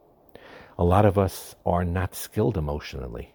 A 0.77 0.86
lot 0.86 1.06
of 1.06 1.17
us 1.17 1.58
are 1.65 1.84
not 1.84 2.15
skilled 2.15 2.56
emotionally. 2.56 3.34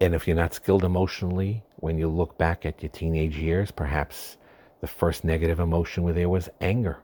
And 0.00 0.14
if 0.14 0.26
you're 0.26 0.36
not 0.36 0.54
skilled 0.54 0.84
emotionally, 0.84 1.62
when 1.76 1.98
you 1.98 2.08
look 2.08 2.36
back 2.36 2.66
at 2.66 2.82
your 2.82 2.90
teenage 2.90 3.36
years, 3.36 3.70
perhaps 3.70 4.36
the 4.80 4.86
first 4.86 5.24
negative 5.24 5.58
emotion 5.58 6.02
where 6.02 6.12
there 6.12 6.28
was 6.28 6.50
anger, 6.60 6.98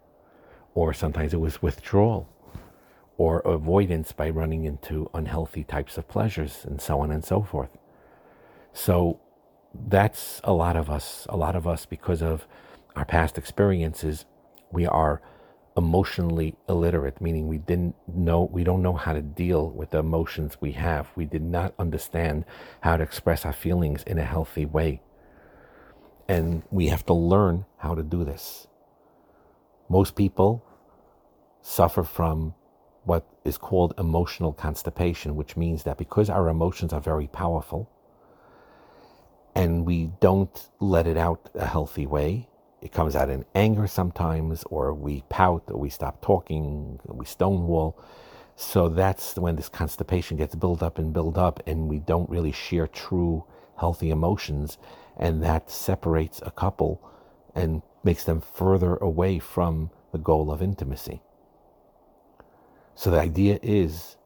or 0.75 0.93
sometimes 0.93 1.33
it 1.33 1.41
was 1.41 1.63
withdrawal, 1.63 2.29
or 3.17 3.41
avoidance 3.41 4.13
by 4.13 4.29
running 4.29 4.65
into 4.65 5.09
unhealthy 5.15 5.65
types 5.65 5.97
of 5.97 6.07
pleasures, 6.09 6.65
and 6.67 6.81
so 6.83 7.01
on 7.01 7.11
and 7.11 7.25
so 7.25 7.43
forth. 7.43 7.79
So 8.75 9.21
that's 9.75 10.41
a 10.45 10.53
lot 10.53 10.77
of 10.77 10.91
us. 10.91 11.27
A 11.31 11.37
lot 11.37 11.57
of 11.57 11.67
us, 11.67 11.87
because 11.87 12.23
of 12.23 12.47
our 12.95 13.07
past 13.07 13.39
experiences, 13.39 14.27
we 14.71 14.87
are 14.87 15.23
emotionally 15.77 16.55
illiterate, 16.69 17.21
meaning 17.21 17.49
we 17.49 17.59
didn't 17.59 17.95
know, 18.07 18.49
we 18.53 18.65
don't 18.65 18.83
know 18.83 18.95
how 18.95 19.13
to 19.13 19.23
deal 19.23 19.71
with 19.71 19.91
the 19.91 19.99
emotions 19.99 20.57
we 20.61 20.73
have. 20.73 21.11
We 21.17 21.25
did 21.25 21.43
not 21.43 21.75
understand 21.79 22.45
how 22.83 22.97
to 22.97 23.03
express 23.03 23.45
our 23.45 23.53
feelings 23.53 24.03
in 24.03 24.19
a 24.19 24.25
healthy 24.25 24.67
way. 24.67 25.03
And 26.29 26.63
we 26.71 26.89
have 26.89 27.05
to 27.07 27.15
learn 27.15 27.65
how 27.79 27.95
to 27.95 28.03
do 28.03 28.25
this. 28.25 28.67
Most 29.89 30.15
people 30.15 30.65
suffer 31.63 32.03
from 32.03 32.55
what 33.05 33.27
is 33.45 33.59
called 33.59 33.95
emotional 33.99 34.53
constipation, 34.53 35.37
which 35.37 35.57
means 35.57 35.83
that 35.85 35.99
because 35.99 36.31
our 36.31 36.49
emotions 36.49 36.93
are 36.93 37.01
very 37.01 37.27
powerful 37.27 37.91
and 39.55 39.85
we 39.85 40.11
don't 40.21 40.71
let 40.81 41.07
it 41.07 41.17
out 41.17 41.51
a 41.55 41.67
healthy 41.67 42.07
way, 42.07 42.49
it 42.83 42.91
comes 42.93 43.15
out 43.15 43.31
in 43.31 43.45
anger 43.55 43.87
sometimes, 43.87 44.65
or 44.65 44.93
we 44.93 45.23
pout, 45.29 45.63
or 45.69 45.79
we 45.79 45.89
stop 45.89 46.21
talking, 46.21 46.99
we 47.07 47.25
stonewall. 47.25 47.97
So 48.57 48.89
that's 48.89 49.37
when 49.37 49.57
this 49.57 49.69
constipation 49.69 50.37
gets 50.37 50.57
built 50.57 50.83
up 50.83 50.99
and 50.99 51.13
built 51.13 51.39
up, 51.39 51.63
and 51.67 51.89
we 51.89 52.01
don't 52.01 52.29
really 52.29 52.53
share 52.53 52.89
true 52.89 53.45
healthy 53.79 54.11
emotions, 54.11 54.79
and 55.17 55.43
that 55.45 55.71
separates 55.71 56.43
a 56.45 56.51
couple 56.51 57.01
and 57.55 57.83
makes 58.03 58.25
them 58.25 58.41
further 58.41 58.97
away 58.97 59.39
from 59.39 59.91
the 60.11 60.19
goal 60.19 60.51
of 60.51 60.61
intimacy. 60.61 61.23
So 62.95 63.11
the 63.11 63.21
idea 63.21 63.59
is 63.63 64.17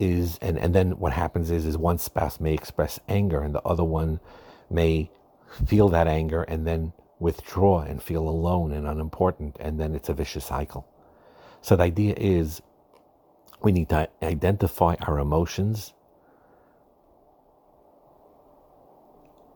is 0.00 0.38
and, 0.42 0.58
and 0.58 0.74
then 0.74 0.98
what 0.98 1.12
happens 1.12 1.50
is 1.50 1.64
is 1.66 1.78
one 1.78 1.98
spouse 1.98 2.40
may 2.40 2.52
express 2.52 2.98
anger 3.08 3.42
and 3.42 3.54
the 3.54 3.62
other 3.62 3.84
one 3.84 4.18
may 4.68 5.08
feel 5.64 5.88
that 5.88 6.08
anger 6.08 6.42
and 6.42 6.66
then 6.66 6.92
withdraw 7.18 7.80
and 7.80 8.02
feel 8.02 8.28
alone 8.28 8.72
and 8.72 8.86
unimportant, 8.86 9.56
and 9.60 9.78
then 9.78 9.94
it's 9.94 10.08
a 10.08 10.14
vicious 10.14 10.44
cycle. 10.44 10.86
So 11.60 11.76
the 11.76 11.84
idea 11.84 12.14
is 12.16 12.60
we 13.62 13.72
need 13.72 13.88
to 13.88 14.08
identify 14.22 14.96
our 15.02 15.18
emotions 15.18 15.94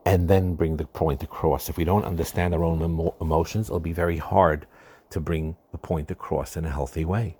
and 0.05 0.27
then 0.27 0.55
bring 0.55 0.77
the 0.77 0.85
point 0.85 1.21
across. 1.21 1.69
If 1.69 1.77
we 1.77 1.83
don't 1.83 2.05
understand 2.05 2.55
our 2.55 2.63
own 2.63 2.81
emo- 2.81 3.15
emotions, 3.21 3.67
it'll 3.67 3.79
be 3.79 3.93
very 3.93 4.17
hard 4.17 4.65
to 5.11 5.19
bring 5.19 5.55
the 5.71 5.77
point 5.77 6.09
across 6.09 6.57
in 6.57 6.65
a 6.65 6.71
healthy 6.71 7.05
way. 7.05 7.37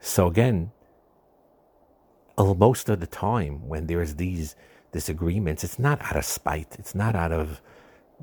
So 0.00 0.26
again, 0.26 0.72
uh, 2.36 2.54
most 2.54 2.88
of 2.88 3.00
the 3.00 3.06
time 3.06 3.68
when 3.68 3.86
there's 3.86 4.16
these 4.16 4.56
disagreements, 4.92 5.62
it's 5.62 5.78
not 5.78 6.00
out 6.02 6.16
of 6.16 6.24
spite, 6.24 6.76
it's 6.78 6.94
not 6.94 7.14
out 7.14 7.32
of 7.32 7.60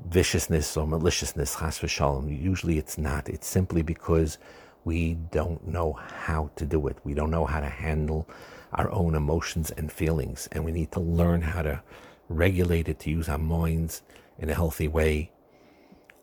viciousness 0.06 0.76
or 0.76 0.86
maliciousness, 0.86 1.56
chas 1.58 1.78
v'shalom. 1.78 2.42
Usually 2.42 2.78
it's 2.78 2.98
not. 2.98 3.28
It's 3.28 3.46
simply 3.46 3.82
because 3.82 4.38
we 4.84 5.14
don't 5.14 5.66
know 5.66 5.92
how 5.92 6.50
to 6.56 6.64
do 6.64 6.86
it. 6.86 6.96
We 7.04 7.14
don't 7.14 7.30
know 7.30 7.44
how 7.44 7.60
to 7.60 7.68
handle 7.68 8.28
our 8.72 8.90
own 8.90 9.14
emotions 9.14 9.70
and 9.72 9.90
feelings. 9.90 10.48
And 10.52 10.64
we 10.64 10.72
need 10.72 10.92
to 10.92 11.00
learn 11.00 11.42
how 11.42 11.62
to 11.62 11.82
regulate 12.28 12.88
it, 12.88 13.00
to 13.00 13.10
use 13.10 13.28
our 13.28 13.38
minds 13.38 14.02
in 14.38 14.48
a 14.48 14.54
healthy 14.54 14.88
way 14.88 15.30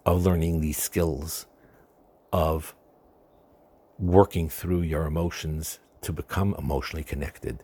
of 0.06 0.26
learning 0.26 0.62
these 0.62 0.78
skills 0.78 1.46
of 2.32 2.76
working 3.98 4.50
through 4.50 4.82
your 4.82 5.06
emotions 5.06 5.80
to 6.02 6.14
become 6.14 6.56
emotionally 6.58 7.04
connected. 7.04 7.64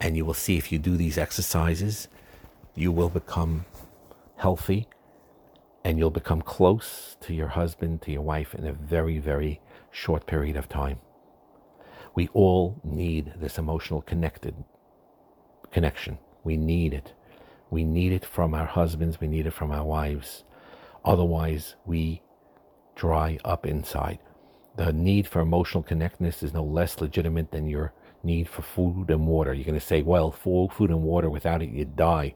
And 0.00 0.16
you 0.16 0.24
will 0.24 0.34
see 0.34 0.56
if 0.56 0.70
you 0.70 0.78
do 0.78 0.96
these 0.96 1.18
exercises, 1.18 2.08
you 2.74 2.92
will 2.92 3.08
become 3.08 3.64
healthy 4.36 4.88
and 5.86 6.00
you'll 6.00 6.10
become 6.10 6.42
close 6.42 7.16
to 7.20 7.32
your 7.32 7.46
husband, 7.46 8.02
to 8.02 8.10
your 8.10 8.20
wife 8.20 8.56
in 8.56 8.66
a 8.66 8.72
very, 8.72 9.20
very 9.20 9.60
short 9.92 10.26
period 10.26 10.56
of 10.56 10.68
time. 10.68 10.98
We 12.12 12.26
all 12.34 12.80
need 12.82 13.34
this 13.36 13.56
emotional 13.56 14.02
connected 14.02 14.56
connection. 15.70 16.18
We 16.42 16.56
need 16.56 16.92
it. 16.92 17.14
We 17.70 17.84
need 17.84 18.10
it 18.10 18.24
from 18.24 18.52
our 18.52 18.66
husbands, 18.66 19.20
we 19.20 19.28
need 19.28 19.46
it 19.46 19.52
from 19.52 19.70
our 19.70 19.84
wives. 19.84 20.42
Otherwise, 21.04 21.76
we 21.84 22.20
dry 22.96 23.38
up 23.44 23.64
inside. 23.64 24.18
The 24.74 24.92
need 24.92 25.28
for 25.28 25.38
emotional 25.40 25.84
connectedness 25.84 26.42
is 26.42 26.52
no 26.52 26.64
less 26.64 27.00
legitimate 27.00 27.52
than 27.52 27.68
your 27.68 27.92
need 28.24 28.48
for 28.48 28.62
food 28.62 29.08
and 29.08 29.28
water. 29.28 29.54
You're 29.54 29.64
going 29.64 29.78
to 29.78 29.86
say, 29.86 30.02
well, 30.02 30.32
food 30.32 30.90
and 30.90 31.02
water, 31.04 31.30
without 31.30 31.62
it, 31.62 31.70
you'd 31.70 31.94
die 31.94 32.34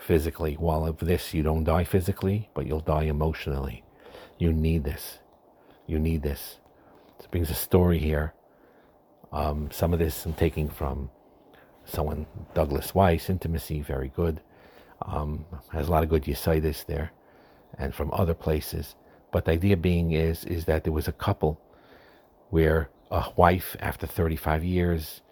physically. 0.00 0.54
While 0.54 0.86
of 0.86 0.98
this, 0.98 1.34
you 1.34 1.42
don't 1.42 1.64
die 1.64 1.84
physically, 1.84 2.48
but 2.54 2.66
you'll 2.66 2.80
die 2.80 3.04
emotionally. 3.04 3.84
You 4.38 4.52
need 4.52 4.84
this. 4.84 5.18
You 5.86 5.98
need 5.98 6.22
this. 6.22 6.58
This 7.18 7.26
brings 7.26 7.50
a 7.50 7.54
story 7.54 7.98
here. 7.98 8.32
Um, 9.32 9.70
some 9.70 9.92
of 9.92 9.98
this 9.98 10.24
I'm 10.24 10.34
taking 10.34 10.68
from 10.68 11.10
someone, 11.84 12.26
Douglas 12.54 12.94
Weiss, 12.94 13.28
Intimacy, 13.28 13.82
very 13.82 14.08
good. 14.14 14.40
Um, 15.02 15.44
has 15.72 15.88
a 15.88 15.90
lot 15.90 16.02
of 16.02 16.08
good 16.08 16.24
Yesaitis 16.24 16.86
there, 16.86 17.12
and 17.78 17.94
from 17.94 18.10
other 18.12 18.34
places. 18.34 18.96
But 19.32 19.44
the 19.44 19.52
idea 19.52 19.76
being 19.76 20.12
is 20.12 20.44
is 20.44 20.64
that 20.66 20.84
there 20.84 20.92
was 20.92 21.08
a 21.08 21.12
couple 21.12 21.60
where 22.50 22.90
a 23.10 23.24
wife 23.36 23.76
after 23.80 24.06
35 24.06 24.64
years 24.64 25.22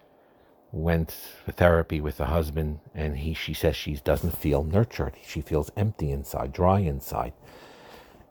went 0.71 1.11
for 1.45 1.51
therapy 1.51 1.99
with 1.99 2.17
the 2.17 2.25
husband 2.25 2.79
and 2.93 3.17
he 3.17 3.33
she 3.33 3.53
says 3.53 3.75
she 3.75 3.95
doesn't 3.95 4.37
feel 4.37 4.63
nurtured. 4.63 5.15
She 5.25 5.41
feels 5.41 5.71
empty 5.75 6.11
inside 6.11 6.53
dry 6.53 6.79
inside. 6.79 7.33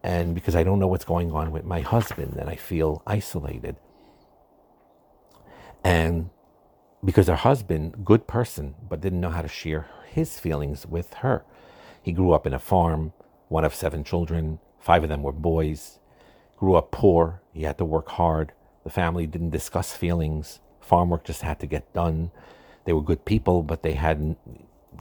And 0.03 0.35
because 0.35 0.55
i 0.55 0.63
don't 0.63 0.79
know 0.79 0.87
what's 0.87 1.05
going 1.05 1.33
on 1.33 1.51
with 1.51 1.65
my 1.65 1.81
husband 1.81 2.37
and 2.37 2.49
i 2.49 2.57
feel 2.57 3.03
isolated. 3.07 3.77
And 5.83 6.31
because 7.05 7.29
her 7.29 7.37
husband 7.37 8.05
good 8.05 8.27
person 8.27 8.75
but 8.89 9.01
didn't 9.01 9.21
know 9.21 9.31
how 9.31 9.43
to 9.43 9.49
share 9.49 9.89
his 10.09 10.39
feelings 10.39 10.87
with 10.87 11.15
her. 11.15 11.45
He 12.03 12.13
grew 12.13 12.33
up 12.33 12.47
in 12.47 12.55
a 12.55 12.59
farm 12.61 13.13
one 13.49 13.65
of 13.65 13.75
seven 13.75 14.05
children 14.05 14.61
five 14.79 15.03
of 15.03 15.09
them 15.09 15.23
were 15.25 15.33
boys. 15.33 15.99
Grew 16.57 16.77
up 16.77 16.93
poor 16.93 17.43
he 17.53 17.65
had 17.65 17.79
to 17.79 17.85
work 17.85 18.11
hard. 18.11 18.53
The 18.85 18.91
family 18.91 19.27
didn't 19.27 19.51
discuss 19.51 19.93
feelings 19.93 20.61
farm 20.89 21.11
work 21.11 21.25
just 21.25 21.43
had 21.43 21.61
to 21.61 21.67
get 21.67 21.93
done. 21.93 22.31
They 22.85 22.93
were 22.95 23.03
good 23.03 23.25
people, 23.25 23.63
but 23.63 23.83
they 23.83 23.93
hadn't, 23.93 24.39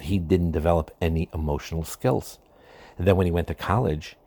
he 0.02 0.20
didn't 0.20 0.52
develop 0.52 0.92
any 1.02 1.30
emotional 1.34 1.84
skills. 1.84 2.40
And 2.98 3.08
then 3.08 3.16
when 3.16 3.26
he 3.26 3.32
went 3.32 3.48
to 3.48 3.56
college 3.56 4.18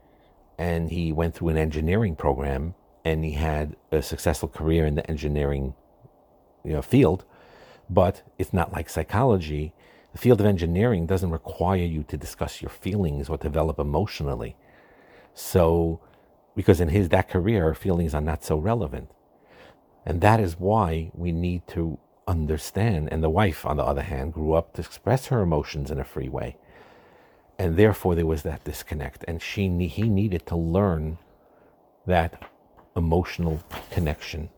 and 0.59 0.90
he 0.90 1.12
went 1.12 1.35
through 1.35 1.50
an 1.50 1.59
engineering 1.59 2.17
program 2.17 2.75
and 3.05 3.25
he 3.25 3.33
had 3.33 3.76
a 3.93 4.02
successful 4.02 4.49
career 4.49 4.87
in 4.87 4.95
the 4.95 5.09
engineering 5.11 5.75
you 6.64 6.73
know, 6.73 6.83
field, 6.83 7.25
but 7.88 8.23
it's 8.38 8.52
not 8.52 8.73
like 8.73 8.88
psychology. 8.88 9.73
The 10.12 10.19
field 10.19 10.40
of 10.40 10.47
engineering 10.47 11.07
doesn't 11.07 11.31
require 11.31 11.85
you 11.85 12.02
to 12.05 12.17
discuss 12.17 12.62
your 12.62 12.71
feelings 12.71 13.29
or 13.29 13.37
develop 13.37 13.79
emotionally. 13.79 14.57
So, 15.35 16.00
because 16.57 16.81
in 16.81 16.88
his 16.88 17.09
that 17.11 17.29
career, 17.29 17.75
feelings 17.75 18.14
are 18.14 18.21
not 18.21 18.45
so 18.45 18.57
relevant. 18.57 19.11
And 20.07 20.21
that 20.21 20.40
is 20.40 20.59
why 20.59 21.11
we 21.14 21.33
need 21.33 21.66
to 21.69 21.99
understand. 22.26 23.09
And 23.12 23.23
the 23.23 23.30
wife, 23.30 23.66
on 23.66 23.76
the 23.76 23.85
other 23.85 24.02
hand, 24.02 24.33
grew 24.33 24.54
up 24.54 24.73
to 24.75 24.80
express 24.80 25.26
her 25.26 25.42
emotions 25.42 25.90
in 25.90 25.99
a 25.99 26.04
free 26.04 26.28
way. 26.28 26.57
And 27.59 27.76
therefore, 27.76 28.14
there 28.14 28.26
was 28.26 28.42
that 28.42 28.64
disconnect. 28.64 29.25
And 29.28 29.42
she, 29.42 29.69
he 29.87 30.09
needed 30.09 30.47
to 30.47 30.57
learn 30.57 31.19
that 32.07 32.42
emotional 32.97 33.62
connection. 33.90 34.49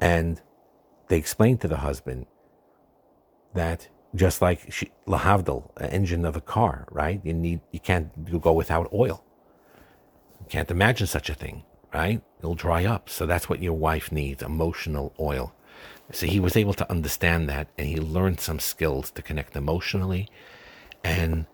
And 0.00 0.40
they 1.08 1.18
explained 1.18 1.60
to 1.62 1.68
the 1.68 1.78
husband 1.78 2.26
that 3.54 3.88
just 4.14 4.40
like 4.40 4.72
she, 4.72 4.90
lahavdil, 5.06 5.70
an 5.78 5.90
engine 5.90 6.24
of 6.24 6.36
a 6.36 6.40
car, 6.40 6.86
right? 6.90 7.20
You 7.24 7.34
need, 7.34 7.60
you 7.72 7.80
can't 7.80 8.40
go 8.40 8.52
without 8.52 8.88
oil. 8.92 9.24
You 10.40 10.46
can't 10.48 10.70
imagine 10.70 11.06
such 11.06 11.28
a 11.28 11.34
thing 11.34 11.64
right? 11.92 12.22
It'll 12.38 12.54
dry 12.54 12.84
up. 12.84 13.08
So 13.08 13.26
that's 13.26 13.48
what 13.48 13.62
your 13.62 13.74
wife 13.74 14.12
needs 14.12 14.42
emotional 14.42 15.14
oil. 15.18 15.54
So 16.12 16.26
he 16.26 16.38
was 16.38 16.56
able 16.56 16.74
to 16.74 16.90
understand 16.90 17.48
that 17.48 17.68
and 17.76 17.88
he 17.88 17.96
learned 17.96 18.40
some 18.40 18.60
skills 18.60 19.10
to 19.12 19.22
connect 19.22 19.56
emotionally 19.56 20.28
and 21.02 21.46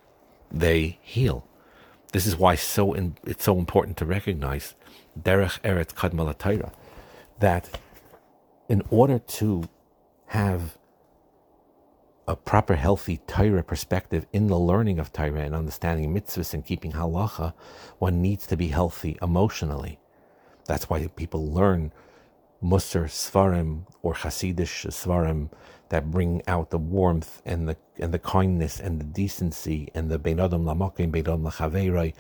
they 0.51 0.99
heal. 1.03 1.47
This 2.13 2.27
is 2.27 2.37
why 2.37 2.57
so 2.57 2.93
in, 2.93 3.17
it's 3.25 3.45
so 3.45 3.59
important 3.59 3.97
to 3.99 4.05
recognize 4.05 4.75
derech 5.19 5.61
eretz 5.63 5.95
kadmah 5.95 6.35
laTorah 6.35 6.73
that 7.39 7.79
in 8.69 8.83
order 8.91 9.19
to 9.19 9.65
have 10.27 10.77
a 12.29 12.37
proper, 12.37 12.77
healthy 12.77 13.19
Torah 13.27 13.63
perspective 13.63 14.27
in 14.33 14.47
the 14.47 14.59
learning 14.59 14.99
of 14.99 15.13
Torah 15.13 15.41
and 15.41 15.55
understanding 15.55 16.15
mitzvahs 16.15 16.55
and 16.55 16.65
keeping 16.65 16.93
halacha, 16.93 17.53
one 17.99 18.23
needs 18.23 18.47
to 18.47 18.57
be 18.57 18.69
healthy 18.69 19.19
emotionally. 19.21 19.99
That's 20.67 20.89
why 20.89 21.07
people 21.09 21.51
learn 21.53 21.93
Musar 22.63 23.05
sefarim 23.07 23.87
or 24.03 24.15
Hasidish 24.15 24.87
sefarim 24.87 25.51
that 25.89 26.11
bring 26.11 26.43
out 26.47 26.71
the 26.71 26.79
warmth 26.79 27.43
and 27.45 27.69
the 27.69 27.77
and 27.99 28.15
the 28.15 28.19
kindness 28.19 28.81
and 28.81 29.01
the 29.01 29.05
decency 29.05 29.91
and 29.95 30.11
the 30.11 30.19
Bein 30.19 30.41
Adam 30.41 30.65
LaMakom 30.65 31.11
Bein 31.11 31.27
Adam 31.27 31.43
LaChaveiro 31.43 32.15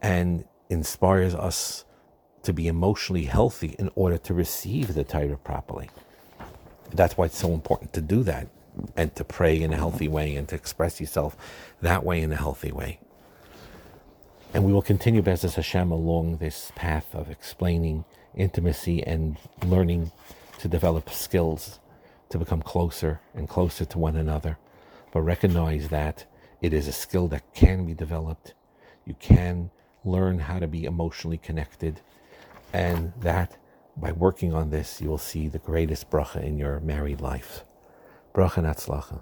and 0.00 0.44
inspires 0.70 1.34
us 1.34 1.84
to 2.44 2.52
be 2.52 2.68
emotionally 2.68 3.24
healthy 3.24 3.74
in 3.78 3.90
order 3.94 4.18
to 4.18 4.34
receive 4.34 4.94
the 4.94 5.04
Torah 5.04 5.36
properly. 5.36 5.90
That's 6.92 7.16
why 7.16 7.26
it's 7.26 7.38
so 7.38 7.52
important 7.52 7.92
to 7.94 8.00
do 8.00 8.22
that 8.22 8.48
and 8.96 9.14
to 9.16 9.24
pray 9.24 9.60
in 9.60 9.72
a 9.72 9.76
healthy 9.76 10.08
way 10.08 10.36
and 10.36 10.48
to 10.48 10.54
express 10.54 11.00
yourself 11.00 11.36
that 11.80 12.04
way 12.04 12.20
in 12.20 12.32
a 12.32 12.36
healthy 12.36 12.72
way. 12.72 13.00
And 14.54 14.64
we 14.64 14.72
will 14.72 14.82
continue, 14.82 15.20
B'ezras 15.20 15.56
Hashem, 15.56 15.90
along 15.90 16.36
this 16.36 16.70
path 16.76 17.12
of 17.12 17.28
explaining 17.28 18.04
intimacy 18.36 19.02
and 19.02 19.36
learning 19.66 20.12
to 20.60 20.68
develop 20.68 21.10
skills 21.10 21.80
to 22.28 22.38
become 22.38 22.62
closer 22.62 23.20
and 23.34 23.48
closer 23.48 23.84
to 23.84 23.98
one 23.98 24.14
another. 24.14 24.56
But 25.12 25.22
recognize 25.22 25.88
that 25.88 26.26
it 26.62 26.72
is 26.72 26.86
a 26.86 26.92
skill 26.92 27.26
that 27.28 27.52
can 27.52 27.84
be 27.84 27.94
developed. 27.94 28.54
You 29.04 29.14
can 29.18 29.70
learn 30.04 30.38
how 30.38 30.60
to 30.60 30.68
be 30.68 30.84
emotionally 30.84 31.38
connected. 31.38 32.00
And 32.72 33.12
that 33.22 33.56
by 33.96 34.12
working 34.12 34.54
on 34.54 34.70
this, 34.70 35.00
you 35.00 35.08
will 35.08 35.18
see 35.18 35.48
the 35.48 35.58
greatest 35.58 36.10
bracha 36.10 36.44
in 36.44 36.58
your 36.58 36.78
married 36.78 37.20
life. 37.20 37.64
Bracha 38.32 38.62
Natzlacha. 38.62 39.20